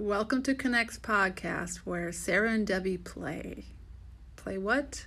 [0.00, 3.64] Welcome to Connects podcast, where Sarah and Debbie play.
[4.36, 5.06] Play what?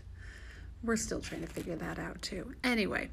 [0.84, 2.56] We're still trying to figure that out too.
[2.62, 3.10] Anyway,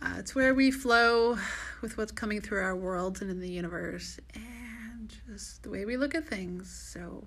[0.00, 1.36] uh, it's where we flow
[1.82, 5.96] with what's coming through our world and in the universe, and just the way we
[5.96, 6.70] look at things.
[6.70, 7.24] So,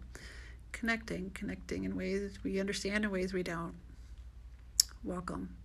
[0.71, 3.73] connecting, connecting in ways we understand and ways we don't.
[5.03, 5.57] Welcome.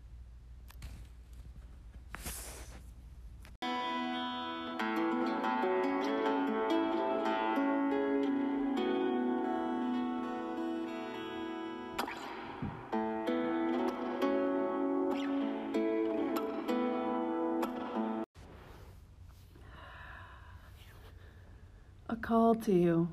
[22.10, 23.08] A call to you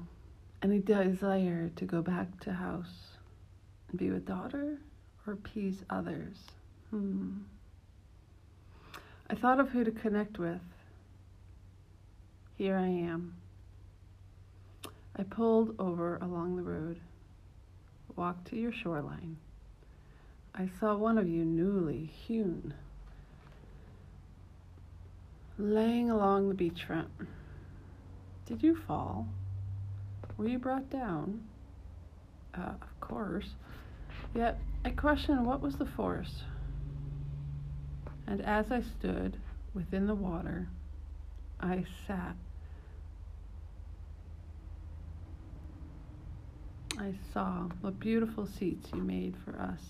[0.61, 3.17] and a desire to go back to house
[3.89, 4.77] and be with daughter
[5.27, 6.37] or appease others.
[6.91, 7.39] Hmm.
[9.29, 10.61] I thought of who to connect with.
[12.57, 13.35] Here I am.
[15.17, 17.01] I pulled over along the road,
[18.15, 19.35] walked to your shoreline.
[20.53, 22.73] I saw one of you newly hewn,
[25.57, 27.07] laying along the beachfront.
[28.45, 29.27] Did you fall?
[30.37, 31.41] Were you brought down?
[32.53, 33.49] Uh, of course.
[34.33, 36.43] Yet I question what was the force.
[38.27, 39.37] And as I stood
[39.73, 40.67] within the water,
[41.59, 42.35] I sat.
[46.97, 49.81] I saw what beautiful seats you made for us,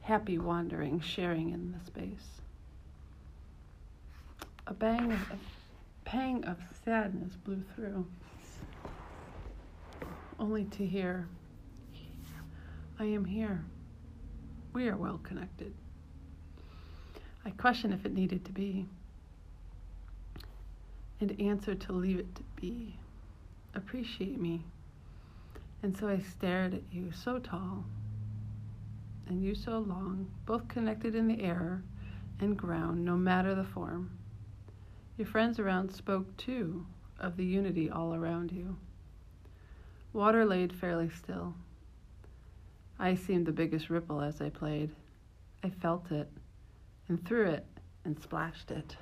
[0.00, 2.40] happy wandering, sharing in the space.
[4.66, 5.18] A bang of,
[6.10, 8.04] pang of sadness blew through,
[10.40, 11.28] only to hear,
[12.98, 13.64] I am here.
[14.72, 15.72] We are well connected.
[17.46, 18.86] I question if it needed to be,
[21.20, 22.96] and answer to leave it to be.
[23.76, 24.64] Appreciate me.
[25.84, 27.84] And so I stared at you, so tall,
[29.28, 31.84] and you so long, both connected in the air
[32.40, 34.10] and ground, no matter the form.
[35.20, 36.86] Your friends around spoke too
[37.18, 38.78] of the unity all around you.
[40.14, 41.56] Water laid fairly still.
[42.98, 44.92] I seemed the biggest ripple as I played.
[45.62, 46.30] I felt it,
[47.06, 47.66] and threw it,
[48.02, 48.96] and splashed it.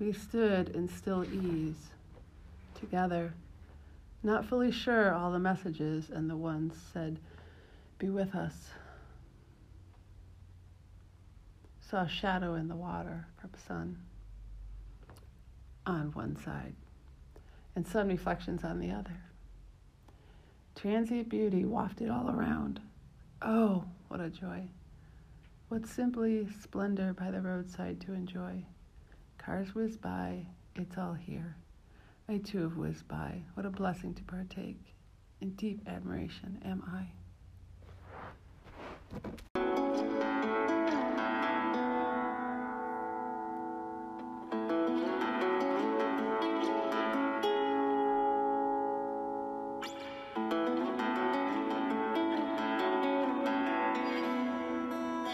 [0.00, 1.90] We stood in still ease,
[2.74, 3.32] together,
[4.24, 7.20] not fully sure all the messages and the ones said,
[7.96, 8.70] Be with us.
[11.80, 13.98] Saw shadow in the water from sun
[15.86, 16.74] on one side
[17.74, 19.20] and sun reflections on the other.
[20.74, 22.80] Transient beauty wafted all around.
[23.40, 24.68] Oh, what a joy!
[25.68, 28.64] What simply splendor by the roadside to enjoy.
[29.38, 31.56] Cars whiz by, it's all here.
[32.28, 33.42] I too have whizzed by.
[33.54, 34.94] What a blessing to partake.
[35.40, 37.08] In deep admiration am I.